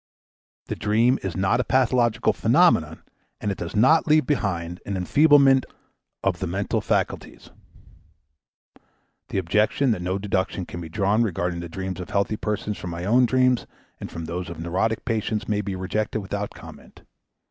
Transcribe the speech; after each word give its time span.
The 0.65 0.75
dream 0.75 1.19
is 1.21 1.37
not 1.37 1.59
a 1.59 1.63
pathological 1.63 2.33
phenomenon, 2.33 3.03
and 3.39 3.51
it 3.51 3.57
does 3.59 3.75
not 3.75 4.07
leave 4.07 4.25
behind 4.25 4.81
an 4.83 4.97
enfeeblement 4.97 5.63
of 6.23 6.39
the 6.39 6.47
mental 6.47 6.81
faculties. 6.81 7.51
The 9.29 9.37
objection 9.37 9.91
that 9.91 10.01
no 10.01 10.17
deduction 10.17 10.65
can 10.65 10.81
be 10.81 10.89
drawn 10.89 11.21
regarding 11.21 11.59
the 11.59 11.69
dreams 11.69 11.99
of 11.99 12.09
healthy 12.09 12.35
persons 12.35 12.79
from 12.79 12.89
my 12.89 13.05
own 13.05 13.27
dreams 13.27 13.67
and 13.99 14.09
from 14.09 14.25
those 14.25 14.49
of 14.49 14.59
neurotic 14.59 15.05
patients 15.05 15.47
may 15.47 15.61
be 15.61 15.75
rejected 15.75 16.17
without 16.17 16.49
comment. 16.55 17.03